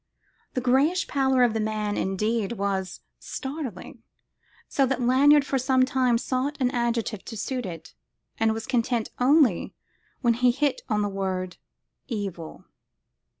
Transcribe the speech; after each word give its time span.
The 0.55 0.61
grayish 0.61 1.07
pallor 1.07 1.43
of 1.43 1.53
the 1.53 1.59
man, 1.59 1.95
indeed, 1.95 2.53
was 2.53 3.01
startling, 3.19 4.01
so 4.67 4.83
that 4.87 4.99
Lanyard 4.99 5.45
for 5.45 5.59
some 5.59 5.85
time 5.85 6.17
sought 6.17 6.57
an 6.59 6.71
adjective 6.71 7.23
to 7.25 7.37
suit 7.37 7.67
it, 7.67 7.93
and 8.39 8.51
was 8.51 8.65
content 8.65 9.11
only 9.19 9.75
when 10.21 10.33
he 10.33 10.49
hit 10.49 10.81
on 10.89 11.03
the 11.03 11.07
word 11.07 11.57
evil. 12.07 12.65